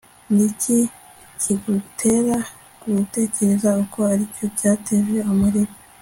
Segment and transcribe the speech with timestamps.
[0.35, 0.77] niki
[1.41, 2.37] kigutera
[2.95, 5.73] gutekereza ko aricyo cyateje umuriro